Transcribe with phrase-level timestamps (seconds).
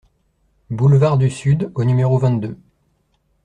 [0.71, 2.57] Boulevard du Sud au numéro vingt-deux